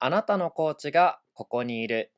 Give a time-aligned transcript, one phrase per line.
[0.00, 2.12] あなたのコーチがここにいる。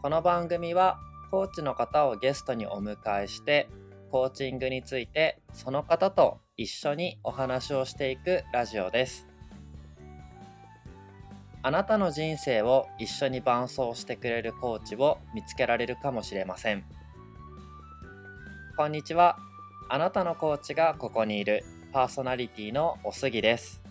[0.00, 0.98] この番組は
[1.30, 3.68] コーチの方をゲストにお迎えして
[4.10, 9.26] コーチングについてその方と一緒にお話をしていくラジオです。
[11.60, 16.82] あなたの人生を一緒に伴走してくれるコーチを見つけられるかもしれません。
[18.78, 19.36] こんにちは。
[19.92, 23.82] あなたのコーチがここにいるパーソナリティのおすぎです。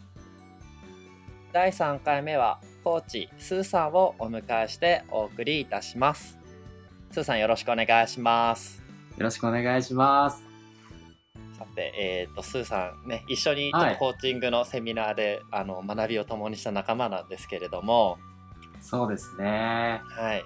[1.51, 6.39] 第3回目はコーチスーさんをお迎えしてお送りいたします。
[7.11, 8.81] スーさんよろしくお願いします。
[9.17, 10.41] よろしくお願いします。
[11.57, 18.17] さて、えっ、と、スーさんね、一緒にコーチングのセミナーで、あの学びを共にした仲間なんですけれども、
[18.79, 19.99] そうですね。
[20.05, 20.45] はい。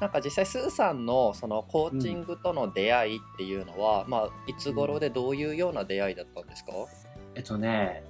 [0.00, 6.72] なんか実際スーさんのそのコーチングとの出会いっていうのは、まあいつ頃でどういうような出会いだったんですか？
[7.34, 8.02] えっとね、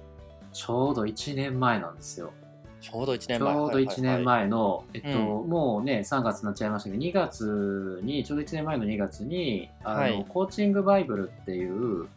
[0.53, 2.31] ちょうど1年前なんですよ。
[2.79, 3.55] ちょうど1ち年前。
[3.55, 12.07] ょうど1年前の、えっと、うもうね、3月になっちゃいましたけど、2月に、ちょうど1年前の2月に、あの、はいコーチングバイブルっていう、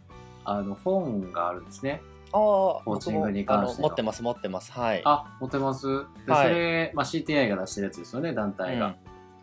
[0.45, 2.01] あの、本があるんですね。
[2.33, 2.41] ああ、
[2.83, 4.73] コーチングに関して持ってます持ってます。
[4.73, 5.03] はい。
[5.05, 5.87] あ、持ってます
[6.27, 8.97] で、はいそれ、まあ、CTI が出してるやつですよね、団体が。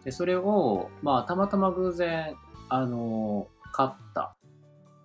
[0.05, 2.35] で、それを、まあ、たまたま偶然、
[2.69, 4.35] あの、買った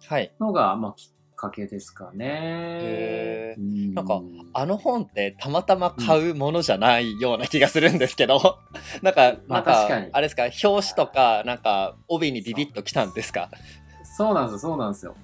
[0.08, 0.32] はい。
[0.40, 3.54] のが、まあ、きっかけですかね。
[3.58, 4.20] うんなんか
[4.52, 8.58] あの本ってたまたま買うものじゃないような気がするんですけど、
[9.02, 13.48] なんか、まなんかあ確かにあれですか、表紙とか、なんか帯にビビッときたんですか？
[14.16, 15.14] そうなんですよ、そうなんですよ。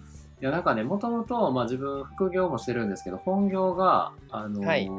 [0.41, 4.91] いや、なんかね、もともと、まあ自分、副業もしてるんですけど、本業が、あのーはい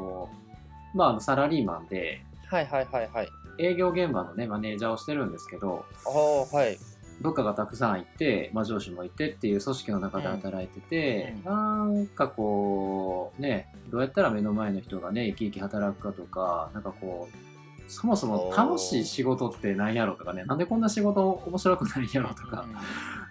[0.94, 3.28] まあサラリーマンで、はいはいはいはい。
[3.58, 6.78] 営業現場のね、マネージャーをしてるんですけど、ああ、はい。
[7.20, 22.66] 部下がたくさんいて、まあ、上司もいてっていう組織の中で働いてて、なんかこうねどうやったら目の前の人がね生き生き働くかとかなんかこうそもそも楽しい仕事って何やろとかねなんでこんな仕事面白くないんやろとか。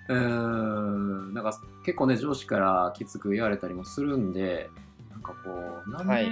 [0.07, 1.33] うーん。
[1.33, 4.69] なんか結構ね上司からきつく言われたりもするんで
[5.11, 6.29] なんかこうなんで、はい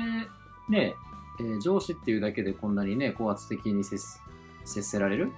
[0.70, 0.96] ね、
[1.42, 4.00] えー上司っていうだけでこんなにね高圧的に接
[4.66, 5.32] せられる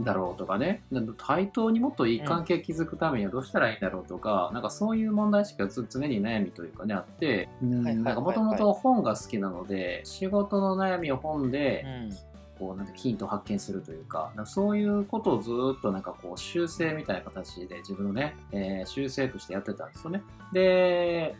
[0.00, 0.82] だろうとかね。
[1.18, 12.30] 対等にもっといい関係築くためにはどうしたらいいんだろうとか、なんかそういう問題意識がず常に悩みというかねあってもともと本が好きなので仕事の悩みを本で、うん。
[12.60, 20.22] こうなんてヒントを発見するというかそういうことをずっとなんかこう修正みたいな形で自分のね、えー修正としてやってたんですよね。
[20.52, 21.34] で、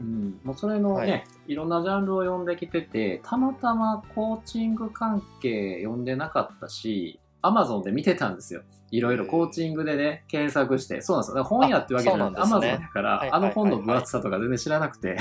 [0.00, 8.62] うん、もうそれのね、、はいろんなジャンルを読んできててたまたまコーチング関係読んでなかったし Amazon で見てたんですよ。
[8.90, 11.02] いろいろコーチングでね、検索して。
[11.02, 11.34] そうなんですよ。
[11.36, 15.18] だから本屋ってわけじゃなくて、あそうなんです Amazon ねだから、はいあの本の分厚さとか全然知らなくて。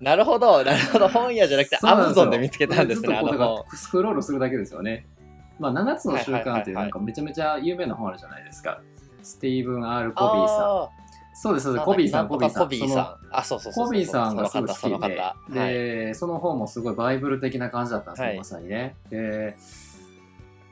[0.00, 1.08] なるほど、なるほど。
[1.08, 5.06] 本屋じゃなくてそうなんすよ Amazon で見つけたんですね、あのずっとスクロールするだけですよね。
[5.58, 8.80] まあ、7つの習慣っていうないんかめちゃめちゃ有名な本あるじゃないですか。
[9.22, 10.58] スティーブン・ R・ コビーさん。
[10.58, 10.90] あ
[11.34, 11.84] そうです、そうーです。
[11.84, 12.62] コビーさん、コビーさん。
[12.62, 13.36] コビーさん。
[13.36, 13.72] あ、そうそう。
[13.72, 16.04] コビーさんがすごい好きその方、そので。
[16.06, 18.96] で、その本もすごいバイブル的な感じだったんですよ、はいまさにね。
[19.10, 19.56] で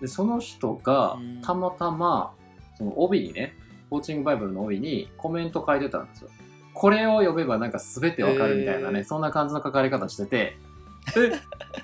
[0.00, 2.32] で、その人がうんたまたま、
[2.76, 3.54] その帯にね、
[3.90, 6.30] コーチングバイブルの帯にコメント書いてたんですよ。
[6.72, 10.69] これを読めばなんか全てわかるみたいなね、そんな感じの書かれ方してて、え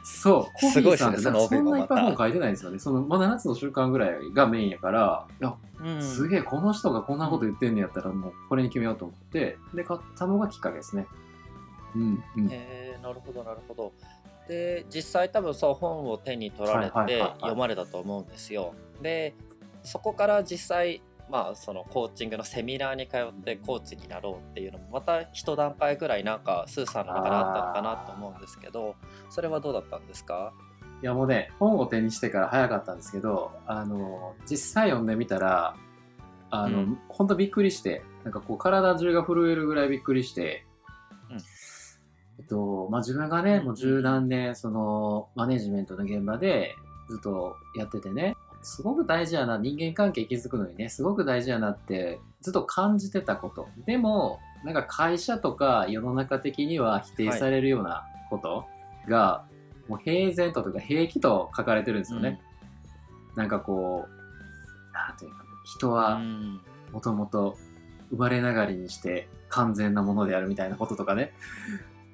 [0.03, 2.79] そう、コ すごいですねビーさんってなんかそんないっぱい本書いてないんですよね。
[2.79, 11.07] その、まあ、7つの習慣ぐらいがメインやから、いや、うんすげえ、この人がこんなこと言ってんねやったら、もうこれに決めようと思って、で、買ったのがきっかけですね。
[11.95, 12.47] うん、うん。
[12.49, 13.93] へえなるほどなるほど。
[14.49, 18.75] で実際多分そう本を手に取られて読まれたと思うんですよ。
[19.03, 19.35] で
[19.83, 28.95] そこから実際まあそのコーチングのセミナーに通ってコーチになろうっていうのもまた一段階ぐらいなんかスーさんの中であったのかなと思うんですけど
[29.31, 30.53] それはどうだったんですか？
[31.03, 35.77] いやもうね、本を手にしてから早かったんですけど、あの、実際読んでみたら、
[36.49, 36.99] あの、うん。
[37.11, 40.65] ほんとびっくりして、なんかこう体中が震えるぐらいびっくりして、
[41.31, 41.37] うん。
[41.37, 46.75] えっと、まあ、自分がね、うんもう十何年、その、マネジメントの現場で
[47.11, 53.69] ずっとやっててね、すごく大事やな、人間関係築くのにね、すごく大事やなってずっと感じてたこと。
[53.87, 58.65] でも、なんか会社とか世の中的には否定されるようなこと
[59.09, 59.45] が、
[59.89, 62.41] もう平然とというか平気と書かれてるんですよね。
[63.37, 66.61] なんかこう、なんていうかな、人うはん
[66.93, 67.57] もともと
[68.11, 71.33] 生まれながらにして完全なものであるみたいなこととかね。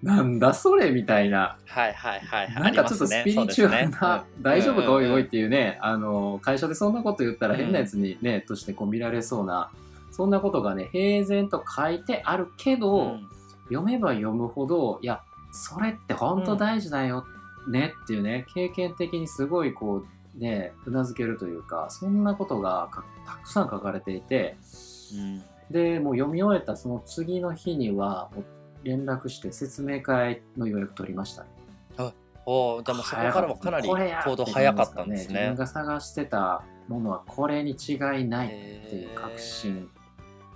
[0.02, 1.56] なんだそれみたいな。
[1.66, 2.62] はいはいはいはい。
[2.62, 9.70] なんかちょっとスピリチュアルな、大丈夫かおいおいっていうね、あの、会社でそんなこと言ったら変なやつにね、としてこう見られそうな
[10.10, 13.28] そんなことがね平然と書いてあるけど、うん。
[13.68, 17.24] 読めば読むほどいやそれって本当大事だよ
[17.68, 20.04] ねっていうね、経験的にすごいこ
[20.36, 24.56] うねうなずけるというかそんなことがかたくさん書かれていて
[25.14, 25.42] うん。
[25.70, 28.44] でもう読み終えたその次の日にはもう
[28.82, 31.48] 連絡して説明会の予約取りましたね。
[32.44, 35.34] おーじゃあもうそこからもかなり行動早かったんですね。
[35.34, 35.54] 自分。
[35.54, 39.88] が探してたものはこれに違いないっていう確信。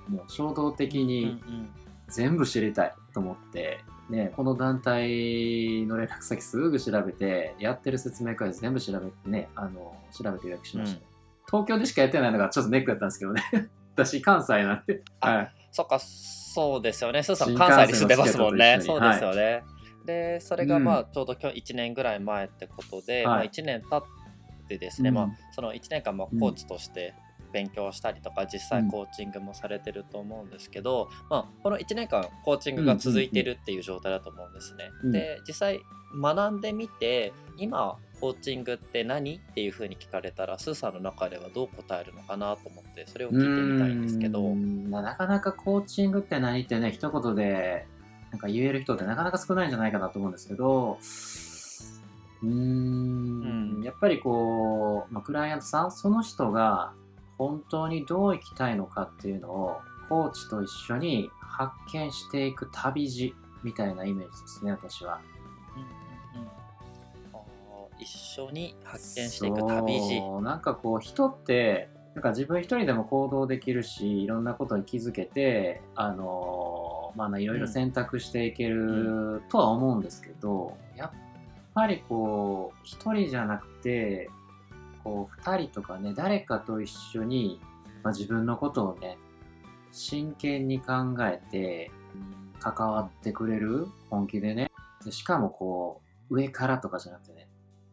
[0.09, 1.41] もう衝動的うんに
[2.09, 11.01] 全部知りたいと思って、ね、この団体の連絡先すぐ調べてやってる説明会全部調べてねあの調べて予約しました、
[11.51, 13.43] 東京でしかやってないのがちょっとネックだったんですけどね。
[13.97, 17.23] 私関西なんで、あはい、そっかそうですよね。
[17.23, 18.79] スーさん新関西に住んでますもんね。
[18.81, 19.63] そうですよね。
[20.07, 23.25] でそれがまあうちょうど今日1年ぐらい前ってことで、はい。
[23.25, 24.03] まあ、1年経っ
[24.67, 25.15] てですね、うん。
[25.17, 27.13] まあ、その1年間もうんコーチとして
[27.57, 34.91] 勉強したりとか実際コーチングもされてると思うんですけど、まあ、この1年間コーチングが続いてるっていう状態だと思うんですね。
[35.05, 35.13] うん。
[35.13, 35.81] で実際
[36.21, 44.55] 学んでみて今コーチングって何っていうふうに聞かれたらスーさんの中ではどう答えるのかなと思ってそれを聞いてみたいんですけど。
[44.91, 47.87] まあなかなかコーチングって何ってね一言で
[48.33, 50.99] なんか言える人ってなかなか少ないんじゃないかなと思うんですけど
[52.43, 53.77] うーん。
[53.77, 53.83] うん。
[53.83, 56.93] やっぱりこう、まあ、クライアントさんその人が
[57.39, 59.77] 本当にどう生きたいのかっていうのを
[60.09, 65.21] コーチと一緒に発見していく旅路みたいなイメージですね私は。
[65.77, 66.67] うんうんうん
[67.99, 70.43] 一緒に発見していく旅路。
[70.43, 81.11] なんかこう人ってなんか自分一人でも行動できるしいろんなことに気づけてあのまあいろいろ選択していけるとは思うんですけど、やっ
[81.75, 84.31] ぱりこう一人じゃなくて
[85.07, 87.61] こう二人とかね誰かと一緒に、
[88.03, 89.19] まあ、自分のことをね
[89.93, 91.93] 真剣に考えて
[92.59, 93.87] 関わってくれる？
[94.11, 94.69] 本気でね。
[95.05, 97.47] でしかもこう上からとかじゃなくてね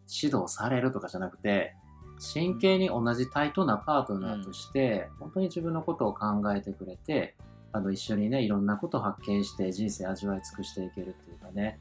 [0.09, 1.75] 指導されるとかじゃなくて
[2.17, 6.25] 真剣に同じ対等なパートナーとして、本当に自分のことを考
[6.55, 7.35] えてくれて
[7.73, 11.79] あの一緒にねいろんなことを発見して人生味わい尽くしていけるっていうかね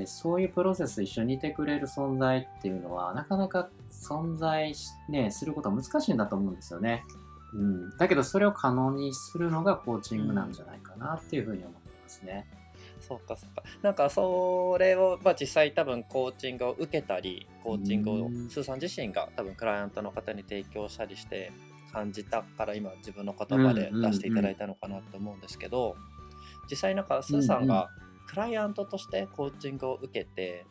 [0.00, 7.04] でそういうプロセス一緒にいてくれる存在っていうのはなかなか存在し、ね、することは難しいんだと思うんですよね。
[7.52, 12.46] うん、だけどそれを可能にするのがコーチングなんじゃないかなっていうふうに思ってますね。
[13.00, 13.62] そうかそうか。
[13.82, 21.52] なんかそれを、まあ、実際多分コーチングを受けたりコーチングをうんスーさん自身が多分クライアントの方に提供したりして
[21.92, 25.96] 感じたから今自分の言葉で出していただいたのかなと思うんですけど、
[26.70, 27.90] 実際なんかスーさんが
[28.30, 30.64] クライアントとしてコーチングを受けて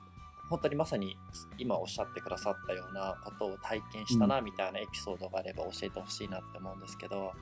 [0.49, 1.17] 本当にまさに
[1.57, 7.33] 今おっしゃってくださったようなことを体験したなみたいなエピソードがあれば教えてほしいなって思うんですけど、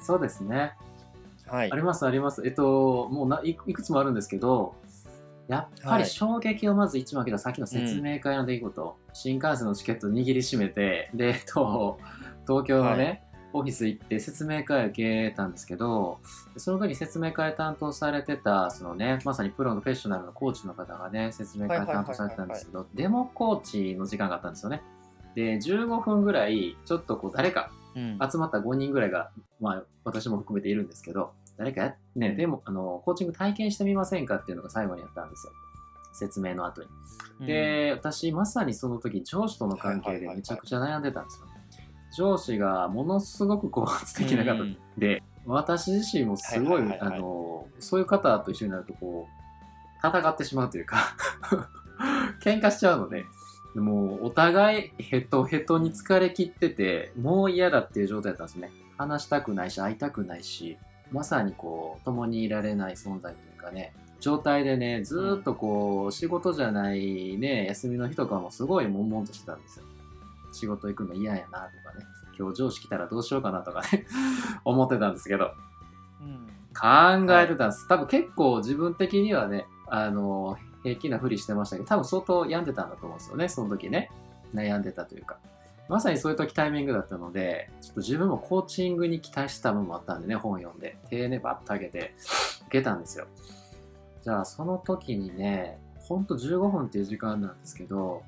[0.00, 0.74] そうですね。
[1.46, 2.42] はいありますあります。
[2.46, 4.74] えっと、もうないいくつもあるんですけど、
[5.46, 11.98] やっぱりはい衝撃をまず一番受けたさっきの説明会の出来事、新幹線のチケット握りしめて、で、えっと、
[12.46, 13.24] 東京のね、
[13.58, 16.18] オフィス行って説明会受けたんですけど、
[16.56, 24.82] その時説明会担当されてた、そのね、まさにプロのフェッショナルのコーチの方がね、説明会担当されてたんですけど、デモコーチの時間があったんですよね。
[25.34, 35.52] で、15分ぐらい、ちょっとこう、誰か、うん集まった5人ぐらいが、まあ、私も含めているんですけど、誰かや、ね、でも、あの、コーチング体験してみませんかっていうのが最後にやったんですよ。
[36.12, 37.46] 説明の後に。
[37.46, 41.46] で、私、まさにその時、上司との関係でめちゃくちゃ悩んでたんですよ。
[42.16, 49.28] 上司がものすごく高圧的な方うんで、私自身もすごい、はいはいはいはいあの、そういう方と一緒になると、こ
[50.02, 50.96] う、戦ってしまうというか、
[52.42, 53.26] 喧嘩しちゃうので、
[53.74, 58.70] もうお互いヘトヘトに疲れ切ってて、もう嫌だっていう状態だったんですね。
[58.96, 60.78] 話したくないし、会いたくないし、
[61.12, 69.84] まさにこう、共にいられない存在というかね、状態でね、ずーっとこう、仕事じゃないね、休みの日とかもすごい悶々としてたんですよ。
[70.56, 72.06] 仕事行くの嫌やなとかね、
[72.38, 74.06] 今日上司来たらどうしようかなとかね、
[74.64, 75.52] 思ってたんですけど、
[76.20, 76.46] うん
[76.78, 77.88] 考えてたんです。
[77.88, 84.10] 多分結構自分的にはね、あの、平気なふりしてましたけど、多分相当病んでたんだと思うんですよね、その時ね。
[84.54, 85.38] 悩んでたというか。
[85.88, 92.14] まさにそういう時タイミングだったので、ちょっと自分もコーチングに期待した部分もあったんでね、本読んで、手ね、バッと上げて、
[92.66, 93.26] 受けたんですよ。
[94.22, 98.22] じゃあ、その時にね、ほんと15分っていう時間なんですけど、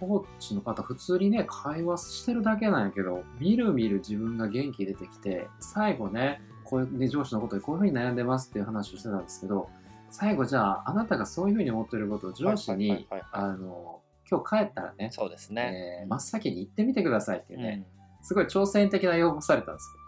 [0.00, 9.68] コーチの方、普通にね、会話してるだけなんやけど、みるみる自分が元気出てきて、最後ね、こういう、ね、上司のことでこういうふうに悩んでますっていう話をしてたんですけど、
[10.10, 16.02] 最後じゃあ、あなたがそういうふうに思ってることを上司にあの、今日帰ったらね、そうですね。
[16.02, 20.00] えー真っ先に行ってみてくださいっていうね、うんすごい挑戦的な要望されたんですよ。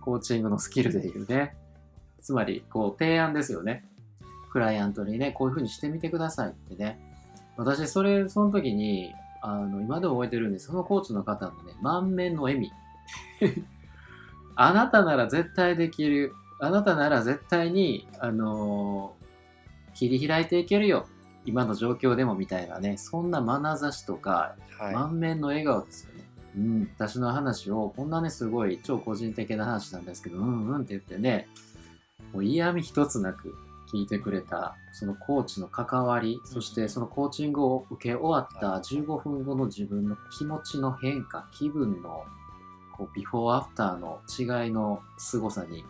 [0.00, 1.56] コーチングのスキルでいうね。
[2.20, 3.84] つまり、こう、提案ですよね。
[4.50, 6.98] クライアントにね、こういう風にしてみてくださいってね。
[7.56, 12.72] 私、それ、その時に、あの、今でも覚えてるんですそのコーチの方のね、満面の笑み。
[14.56, 16.34] あなたなら絶対できる。
[16.58, 19.26] あなたなら絶対に、あのー
[19.96, 21.06] 切り開いていけるよ。
[21.46, 24.94] 今の状況でもみたいなね、そんな眼差しとか、はい。
[24.94, 26.24] 満面の笑顔ですよね。
[26.56, 31.48] うん、私の話を、こんなね、すごい超個人的な話なんですけど、うんうんって言ってね、
[32.34, 33.54] もう嫌味一つなく
[33.86, 42.24] 聞いてくれた、そのコーチの関わり、そしてそのコーチングを受け終わった15分後の自分の気持ちの変化、気分の
[42.92, 45.84] こうビフォーアフターの違いの凄さに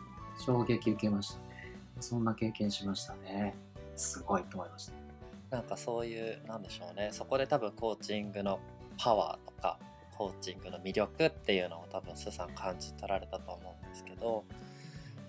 [0.44, 1.74] 衝撃受けましたね。
[2.00, 3.56] そんな経験しましたね。
[3.94, 5.06] すごいと思いました。
[5.50, 8.58] なんかそういうなんでしょうねそこで多分コーチングの
[8.98, 9.78] パワーとか
[10.16, 14.44] コーチングの魅力っていうのを多分スーさん感じ取られたと思うんですけど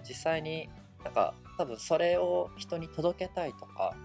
[0.08, 0.70] 実際に
[1.04, 3.96] なんか多分それを人に届けたいとか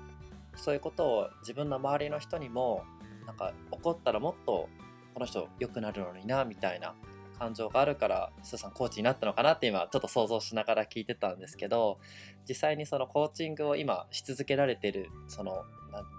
[0.56, 2.84] そういうことを自分の周りの人にも
[3.26, 4.68] なんか怒ったらもっと
[5.14, 6.94] この人良くなるのになみたいな
[7.38, 11.98] 感情があるからスーさんコーチになったのかなって今ちょっと想像しながら聞いてたんですけど
[12.48, 15.64] 実際にそのコーチングを今し続けられてるその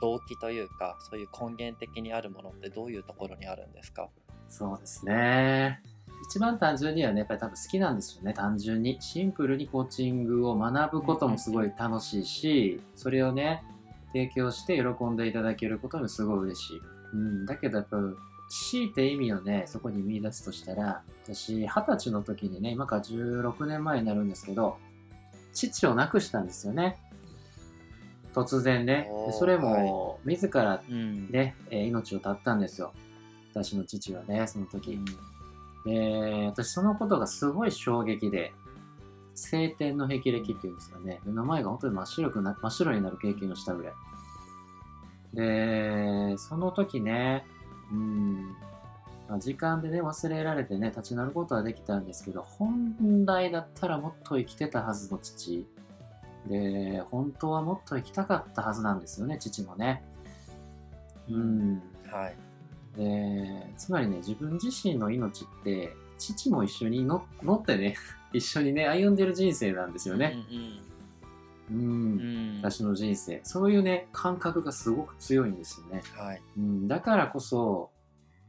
[0.02, 4.10] 動機というかそういう根源的にあるものってどういうところにあるんですか？
[4.50, 5.82] そうですね。
[6.24, 8.98] 一番単純にはね、やっぱり多分好きなんですよね、単純に。
[9.02, 13.64] シンプルにコーチングを学ぶこともすごい楽しいし、それをね、
[14.14, 16.82] 提供して喜んでいただけることもすごい嬉しい。
[17.14, 17.98] うん、だけどやっぱ、
[18.50, 24.78] 強いて意味をね、そこに見出すとしたら、私、二十歳の時にね、今から16年前になるんですけど、
[25.54, 26.98] 父を亡くしたんですよね。
[28.34, 29.10] 突然ね。
[29.38, 32.94] それも、自らうんね、えー命を絶ったんですよ。
[33.54, 35.00] 私の父はね、その時。
[35.86, 38.54] で、私そのことがすごい衝撃で、
[39.36, 43.94] 晴天の霹靂っていうんですかね、目の前が本当に真っ白くな真っ白になる経験をしたぐらい。
[45.34, 47.46] で、その時ね、
[47.92, 48.56] うん、
[49.28, 55.68] まあ時間でね、忘れられてね、立ち直ることはできたんですけど、本来だったらもっと生きてたはずの父。
[56.48, 60.04] で、本当はもっと生きたかったはずなんですよね、父もね。
[61.30, 61.82] うん。
[62.06, 62.53] はい
[62.96, 67.96] でつまりね自分自身の命って父も一緒に乗乗ってね
[68.34, 70.84] 一緒にね歩んでる人生なんですよね、うんうん。
[71.72, 72.62] うん。
[72.62, 73.42] 私の人生。
[73.44, 76.42] そういうね感覚がすごく強いんですよね、はい。
[76.58, 77.92] うん、だからこそ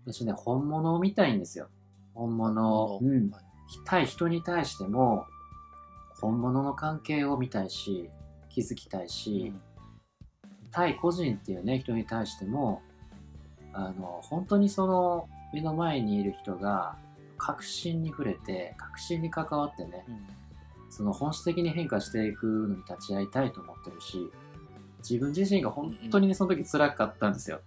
[0.06, 1.68] 私ね本物を見たいんですよ。
[2.14, 3.44] 本物を、うん、はい。
[3.84, 5.26] 対人に対しても
[6.20, 8.08] 本物の関係を見たいし
[8.48, 9.52] 気づきたいし、
[10.70, 12.82] 対個人っていうね人に対しても
[13.74, 16.96] あの本当にその目の前にいる人が
[17.36, 20.18] 確信に触れて確信に関わってねうん。
[20.90, 24.30] その本質的に変化していくのに立ち会いたいと思ってるし
[24.98, 27.60] 自分自身が本当にねその時辛かったんですよ。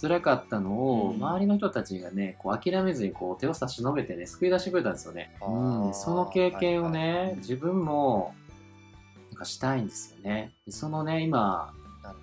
[0.00, 7.36] 辛かったのをうん周りの人たちがねこう諦めずにこう手を差し伸べてね救い出してくれたんですよね、うん、その経験をはいね、はい。
[7.36, 8.34] 自分も
[9.30, 10.52] なんかしたいんですよね。
[10.66, 11.74] でそのね今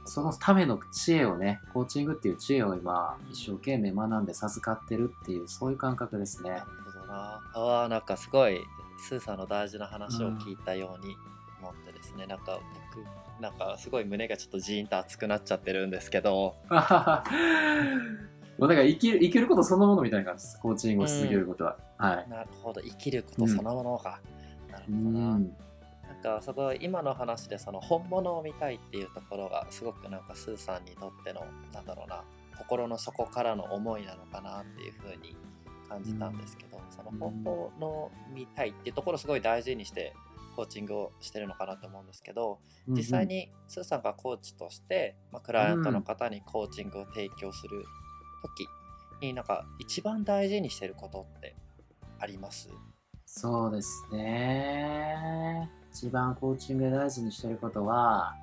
[0.06, 6.50] そのための知恵をね、コーチングっていう知恵を今、一生懸命学んで授かってるっていう、そういう感覚ですね。
[6.52, 6.62] なる。
[6.62, 7.42] ほどな。
[7.54, 8.60] あーなんかすごい
[8.98, 11.16] スーさんの大事な話を聞いたように
[11.62, 12.60] 思ってですね、なんか
[12.94, 16.56] 僕なんかすごい胸がちょっとジーンと熱くなっちゃってるんですけど。
[18.58, 20.60] もうだから生きる、生きることそのものみたいな感じです。
[20.60, 21.78] コーチングをし続けることは。
[21.98, 22.28] はい。
[22.28, 22.82] なるほど。
[22.82, 24.20] 生きることそのものが、
[24.72, 25.40] なるうほどな、
[26.22, 32.24] かすごい今の話でその本物を見たいっていうところがすごくなんかスーさんにとってのなんだろうな
[32.58, 35.36] 心の底からの思いなのかなっていうふうに
[35.88, 40.14] 感じたんですけど、その本物を見たいっていうところをすごい大事にして
[40.56, 47.86] コーチングをしてるのかなと思うんですけど実際にスーさんがコーチとして、まあ、クライアントの方にコーチングを提供する
[48.42, 48.68] 時
[49.22, 51.56] になんか一番大事にしてることって
[52.20, 52.70] あります？
[53.26, 55.70] そうですね。
[55.98, 58.36] 一番コーチングで大事にしてることは、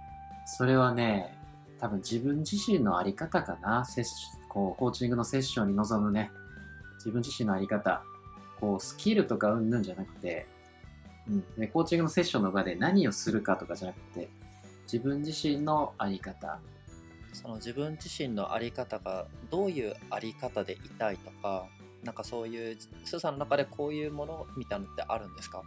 [0.45, 1.39] それはね、
[1.79, 3.85] 多分自分自身のあり方かな。
[3.85, 4.05] セッ
[4.49, 6.33] こうコーチングのセッションに臨むね、
[6.97, 8.03] 自分自身のあり方。
[8.61, 10.47] こう、スキルとかうんぬんじゃなくて、
[11.29, 14.29] うんで、コーチングのセッションの場で何をするかとかじゃなくて、
[14.93, 16.59] 自分自身のあり方。
[17.33, 21.67] その自分自身の在り方がどういう在り方でいたいとか
[22.05, 25.63] なんかそういうスーさんの中でこういうものみたいなのってあるんですか？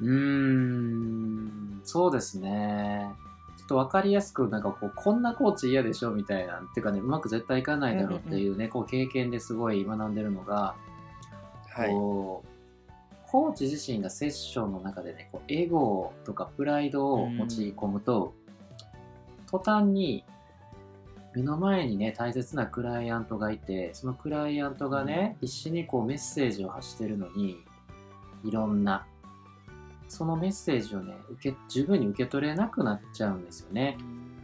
[0.00, 3.12] うーん、そうですね。
[3.58, 10.74] ちょっと分かりやすく、なんかこう、こんなコーチ嫌でしょみたいな、っていうかね、うまく絶対いかないだろうっていうね、こう経験ですごい学んでるのが、
[11.70, 11.90] はい。
[11.90, 12.54] こう、
[13.34, 18.32] コーチ自身がセッションの中でねこうエゴとかプライドを持ち込むと、
[19.50, 20.24] 途端に
[21.34, 27.56] 目の前にね大切なクライアントがいてそのクライアントがね必死にこうメッセージを発してるのに
[28.44, 29.04] いろんな
[30.08, 33.98] そのメッセージをね受け十分に受け取れなくなっちゃうんですよね。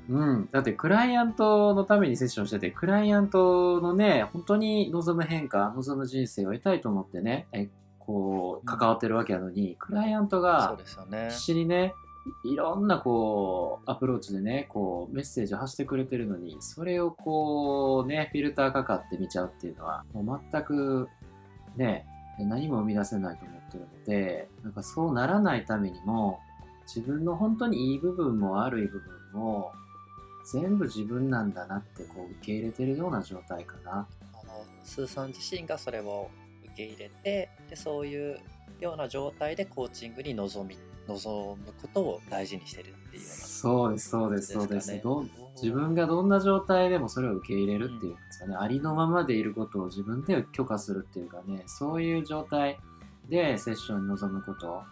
[0.09, 7.69] うん、だってクライアントのためにセッションしててクライアントのね本当に望む変化望む人生を得たいと思ってねえ
[8.01, 10.77] こう関わってるわけなのに、クライアントが
[11.29, 11.95] 必死にね
[12.45, 21.09] いろんなこうアプローチでねこうメッセージを発してくれてるのにそれをこうねフィルターかかって見ちゃうっていうのはもう全く
[21.77, 22.07] ね
[22.45, 26.41] 何も生み出せないと思ってるのでなんかそうならないためにも
[26.87, 29.73] 自分の本当にいい部分も悪い部分も
[30.53, 33.93] 全部自分なんだなってこう受け入れてるような状態かな。
[33.93, 36.31] あのスーさん自身がそれを
[36.65, 38.41] 受け入れてでそういう
[38.81, 40.77] ような状態でコーチングに臨み
[41.15, 45.01] 望むことを大事にしてるっていうそうですそうですそうです。
[45.03, 45.25] ど
[45.57, 52.79] 自分がどんな状態でもそれを受け入れるっていうんですかね、うん、ありのままでいることを自分で許可するっていうかねそういう状態
[53.29, 54.83] でセッションに臨むこと。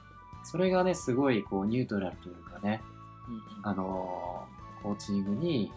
[0.45, 2.81] それがねすごいこうニュートラルというかね、
[3.29, 4.47] うんうん、あの
[4.83, 5.71] コーチングに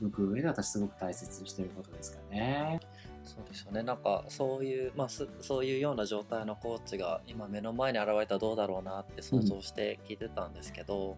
[0.00, 2.80] 向く上で私すごく大切にしてることですかね。
[3.24, 3.82] そうですよね。
[3.82, 11.16] なんかそういう、まあ、そういうような状態のコーチが今目の前に現れたらどうだろうなって想像して聞いてたんですけど、うん、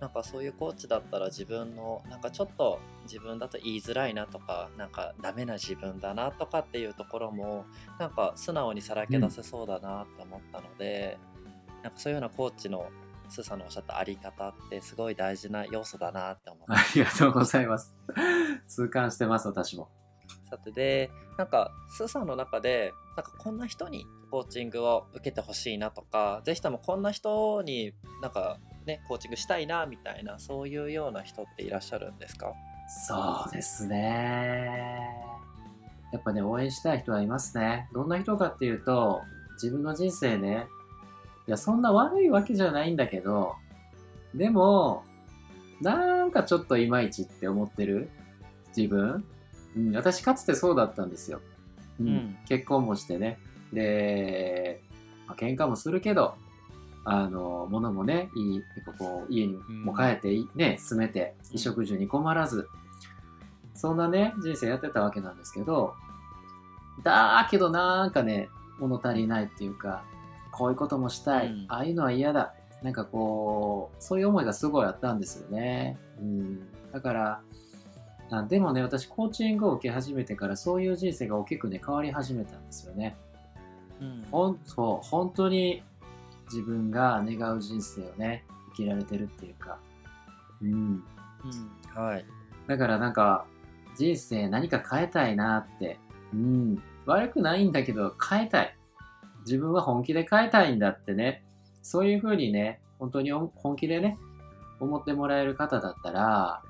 [0.00, 7.64] なんかそういうコーチだったら自分のなんかちょっと自分だと言いづらいなとかなんかダメな自分だなとかっていうところも
[7.98, 11.18] なんか素直にさらけ出せそうだなって思ったので、
[11.76, 12.88] うん、なんかそういうようなコーチの
[13.28, 17.94] スーさんのおっしゃったあり方ってすごい大事な要素だなって思ってありがとうございます。
[18.66, 19.88] 痛感してます私も。
[20.50, 27.92] さてでなんかスーさんの中でなんかこんな人にコーチングを受けてほしいなとか是非ともこんな人に
[28.22, 32.52] なんかねコーチングしたいなみたいなそういうような人っていらっしゃるんですか？
[33.06, 35.00] そうですね。
[36.12, 37.88] やっぱね応援したい人はいますね。
[37.94, 39.22] どんな人かっていうと
[39.54, 40.66] 自分の人生ね
[41.46, 43.54] いやそんな悪いわけじゃないんだけど
[44.34, 45.04] でも
[45.80, 48.10] なんかちょっといまいちって思ってる
[48.76, 49.24] 自分
[49.88, 51.40] うん、私かつてそうだったんですよ。
[52.00, 53.38] うん、結婚もしてね。
[53.72, 54.82] で、
[55.26, 56.34] まあ、喧嘩もするけど、
[57.04, 58.62] あの、物もね、いい、
[58.98, 62.68] こう、家にも帰ってね、住めて、衣食住に困らず、
[63.74, 65.94] そんなね、人生やってたわけなんですけど、
[67.02, 70.04] だけどなんかね、物足りないっていうか、
[70.52, 72.54] こういうこともしたい、うん、ああいうのは嫌だ。
[72.82, 75.98] なんかこう、そういう思いがすごいあったんですよね。
[76.18, 76.60] うん。
[76.92, 77.40] だから、
[78.30, 83.16] あでもね、私、コーチングを受け始めてから、そういう人生が大きくね、変わり始めたんですよね。
[84.00, 85.82] うん、ほんそう本当に
[86.44, 89.78] 自分が願う人生をね、生きられてるっていうか。
[90.62, 90.70] うん。
[90.72, 91.02] うん、
[91.94, 92.24] はい。
[92.66, 93.46] だからなんか、
[93.96, 95.98] 人生何か変えたいなって。
[96.32, 96.82] うん。
[97.06, 98.76] 悪くないんだけど、変えたい。
[99.40, 101.42] 自分は本気で変えたいんだってね。
[101.82, 104.18] そういうふうにね、本当に本気でね、
[104.78, 106.62] 思ってもらえる方だったら、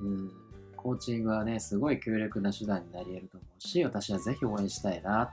[0.00, 0.30] うん、
[0.86, 5.32] コーチングはね、すごい強力な手段になり得ると思うし、私はぜひ応援したいな。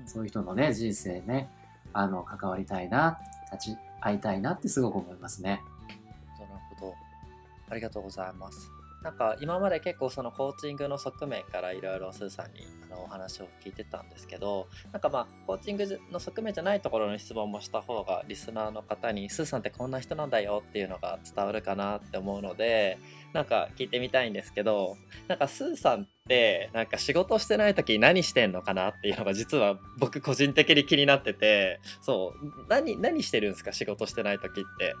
[0.00, 1.50] うん、そういう人のね、人生ね、
[1.92, 3.18] あの、関わりたいな、
[3.52, 5.60] 立ち会いたいなってすごく思いますね。
[6.38, 6.94] なるほど。
[7.68, 8.70] ありがとうございます。
[9.04, 22.98] なんか今まで結構そのコーチングの側面からいろいろスーさんにあのお話を聞いてたんですけどなんかまあコーチングの側面じゃないところの質問もした方がリスナーの方にスーさんってこんな人なんだよっていうのが伝わるかなって思うので
[23.34, 24.96] なんか聞いてみたいんですけど
[25.28, 33.72] なんかスーさんってなんか仕事してない時何してんのかなっていうのが実は僕個人的に気になっててそう何何してるんですか？
[33.72, 34.94] 仕事してない時って。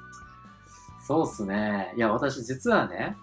[1.06, 1.92] そうっすね。
[1.98, 3.14] いや、私実はね、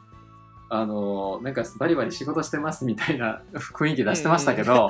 [0.74, 4.90] あのなんかバリバリ仕事してますみたいな 雰囲気出してましたけど、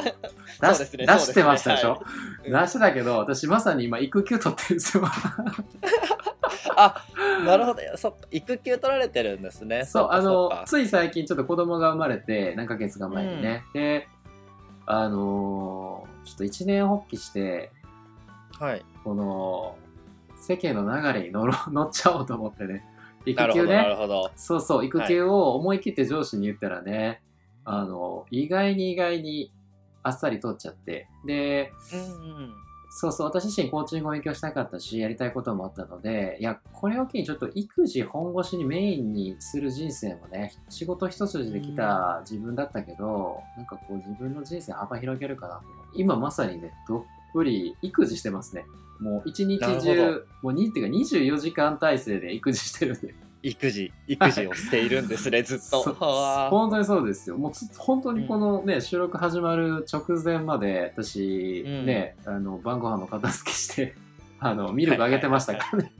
[0.61, 2.01] 出し出してましたでしょ、は
[2.45, 5.03] い、出してたけど私まさに今育休取ってるんですよ。
[6.77, 6.95] あ
[7.43, 7.81] なるほど。
[7.95, 9.83] そ育休取られてるんですね。
[9.83, 14.07] そうあのつい最近ちょっと子供が生まれて何ヶ月か前にね、うん、で
[14.85, 17.71] あのちょっと一年発起して
[18.59, 18.85] はい。
[19.03, 19.75] この
[20.39, 22.85] 世間の流れに乗ろ乗っちゃおうと思ってね
[23.25, 23.85] 育休ね。
[24.35, 27.21] そうそう、育休を思い切って上司に言ったらね、
[27.63, 29.51] はい、あの、意外に意外に
[30.03, 31.07] あっさり取っちゃって。
[31.25, 32.03] で、うんう
[32.47, 32.53] ん、
[32.93, 45.61] そうそう、私自身コーチングを勉強したかったし、やりたいこともあったので、いや、これを機にちょっと育児本腰にメインにする人生もね、仕事一筋で来た自分だったけど、うん、なんかこう自分の人生幅広げるかな
[45.93, 47.03] 今まさにね、どっ
[47.33, 48.65] ぷり育児してますね。
[49.01, 53.15] もう一日中、もう2っていうか24時間体制で育児してるんで。
[53.43, 55.81] 育児育児をしているんですねずっと。
[56.51, 57.37] 本当にそうですよ。
[57.37, 61.85] もうつ本当にこのね、収録始まる直前まで、私、うん。
[61.87, 63.95] ね、あの、晩ご飯の片付けして、
[64.39, 65.93] あの、ミルクあげてましたからね。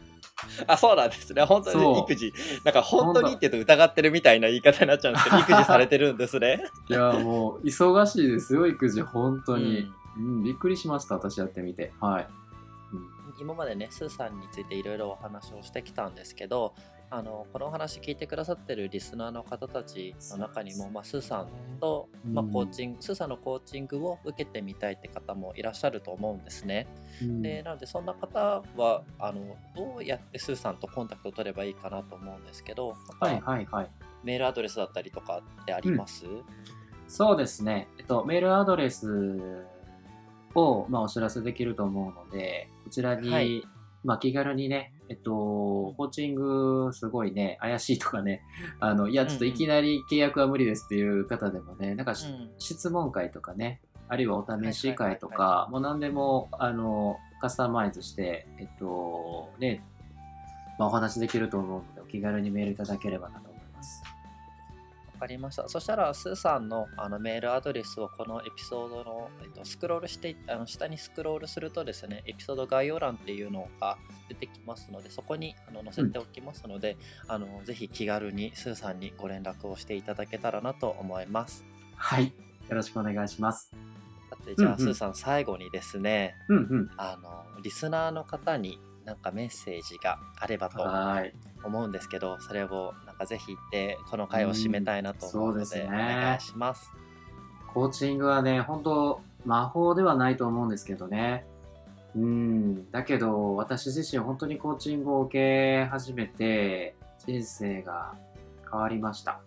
[0.67, 1.43] あそうなんですね。
[1.43, 2.33] 本当に育児。
[2.63, 6.63] なんか本当にって言うと疑ってるみたいな言い方になっちゃうんですけど育児されてるんですね。
[6.89, 9.87] いや、もう、忙しいですよ、育児、本当に。
[10.17, 10.37] うん。
[10.37, 11.91] うん、びっくりしました、私やってみて。
[11.99, 12.27] はい。
[13.39, 16.73] 今までねスーさんについていろいろお話をしてきたんですけど
[17.13, 21.47] あのこのお話聞いてくださってるリスナーの方たちの中にも、まあ、スーさん
[21.81, 26.87] と、まあ、うんコーチング、スーさんのコーチングを受けてみたいって方もいらっしゃると思うんですね。
[27.21, 33.89] うんでなのでそんな方はあのどうやってスーさんとコンタクトを取ればいいかなと思うんですけど、はいはいはい。
[34.23, 36.25] メールアドレスだったりとかってあります、
[37.09, 37.89] そうですね。
[37.97, 39.65] えっと、メールアドレス
[40.55, 43.63] を、まあ、お知らせできると思うので、こちらに、はい。
[44.03, 48.41] まあ、気軽にね、えっと、コーチングすごいね、怪しいとかね、
[48.79, 52.49] あの、いや、ちょっといきなり契約は無理ですっていう方でもね、なんかし、うん。
[52.57, 59.83] 質問会とかね、あるいはお試し会とか、もう何でも、あの、カスタマイズして、えっと、ね、
[60.79, 64.03] まあ、お話できると思うので、お気軽にメールいただければなと思います。
[65.21, 65.69] わかりました。
[65.69, 81.63] そしたら、スーさんのあのメールアドレスをこのエピソードの、えっと、スクロールして、あの下にスクロールするとですね、エピソード概要欄っていうのが出てきますので、そこにあの載せておきますので、あのぜひ気軽にスーさんにご連絡をしていただけたらなと思います。
[81.95, 82.33] はい。
[82.67, 83.69] よろしくお願いします。
[84.31, 86.91] さて、じゃあ、うんうんスーさん、最後にですね、うんうん。
[86.97, 91.31] あのリスナーの方になんかメッセージがあればとはい。
[91.63, 96.91] 思うんですけど、それをかぜひ言って、この回を締めたいなと思うので、うんそうですねお願いします。
[97.73, 101.45] コーチングはね、本当魔法ではないと思うんですけどね。
[102.15, 102.91] うん。
[102.91, 108.15] だけど、私自身本当にコーチングを受け始めて、人生が
[108.69, 109.39] 変わりました。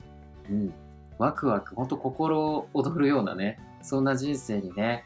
[0.49, 0.73] うん。
[1.19, 5.05] ワクワク、本当心躍るようなね、そんな人生にね、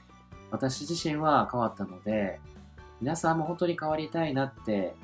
[0.51, 2.41] 私自身は変わったので、
[3.01, 4.95] 皆さんも本当に変わりたいなって、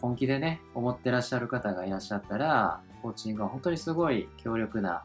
[0.00, 5.04] 本気でね、思ってらっしゃる方がいらっしゃったら、コーチングは本当にすごい強力な、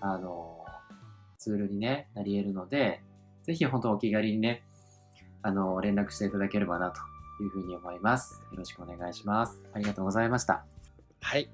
[0.00, 0.64] あの、
[1.38, 3.02] ツールに、ね、なり得るので、
[3.42, 4.62] ぜひ本当お気軽にね、
[5.42, 7.00] あの、連絡していただければなと
[7.42, 8.42] いうふうに思います。
[8.50, 9.60] よろしくお願いします。
[9.72, 10.64] ありがとうございました。
[11.20, 11.48] はい。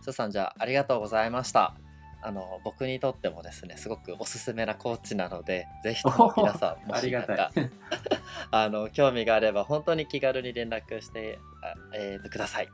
[0.00, 1.74] スーさん、じゃあ、ありがとうございました。
[2.20, 7.70] あの、僕にとってもですね、すごくおすすめなコーチなので、ぜひとも皆さん、も ありがしなんかたい。
[8.50, 11.57] あの、興味があれば、本当に気軽に連絡して、あ
[11.94, 12.68] えーとください。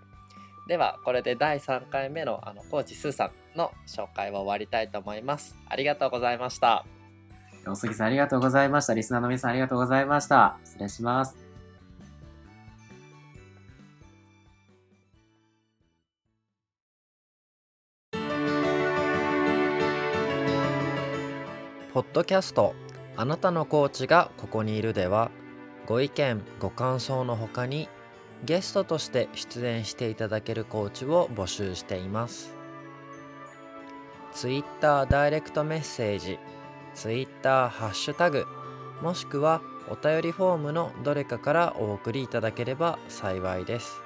[0.67, 5.59] では、これで第3回目のあのコーチスーさんの紹介は終わりたいと思います。
[5.69, 6.87] ありがとうございました。
[7.67, 8.95] 大杉さんありがとうございました。
[8.95, 10.59] リスナーの皆さんありがとうございました。
[10.65, 11.45] 失礼します。
[21.95, 22.75] ポッドキャスト
[23.17, 25.31] 「あなたのコーチがここにいる」では
[25.87, 27.89] ご意見ご感想のほかに
[28.45, 32.53] ゲストとして出演していただけるコーチを募集しています。
[34.35, 36.39] Twitter ダイレクトメッセージ
[36.95, 38.47] Twitter ハッシュタグ
[39.01, 44.01] もしくはお便りフォームのどれかからお送りいただければ幸いです。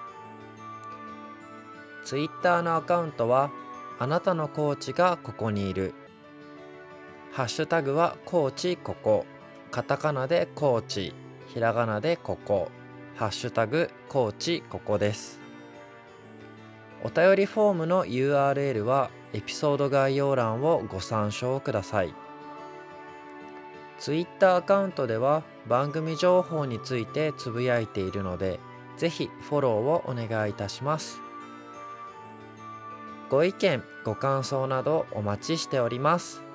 [2.04, 3.50] Twitter のアカウントは
[3.98, 5.94] あなたのコーチがここにいる。
[7.32, 9.26] ハッシュタグはコーチここ。
[9.70, 11.14] カタカナでコーチ
[11.48, 12.70] ひらがなでここ。
[13.18, 15.40] ハッシュタグコーチここです。
[17.02, 22.14] お便りフォームの URL はエピソード概要欄をご参照ください。
[23.98, 28.60] Twitter アカウントでは番組情報についてつぶやいているので
[28.96, 31.18] ぜひフォローをお願いいたします。
[33.30, 36.47] ご意見ご感想などお待ちしております。